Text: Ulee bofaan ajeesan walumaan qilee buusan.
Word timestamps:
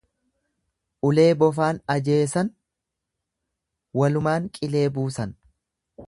Ulee 1.09 1.25
bofaan 1.41 1.81
ajeesan 1.95 2.49
walumaan 4.01 4.51
qilee 4.59 4.85
buusan. 4.97 5.37